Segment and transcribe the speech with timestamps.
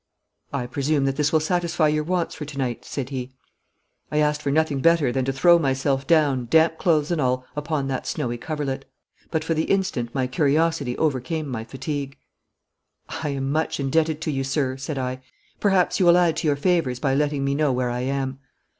[0.51, 3.35] 'I presume that this will satisfy your wants for to night,' said he.
[4.11, 7.87] I asked for nothing better than to throw myself down, damp clothes and all, upon
[7.87, 8.85] that snowy coverlet;
[9.29, 12.17] but for the instant my curiosity overcame my fatigue.
[13.09, 15.21] 'I am much indebted to you, sir,' said I.
[15.59, 18.39] 'Perhaps you will add to your favours by letting me know where I am.'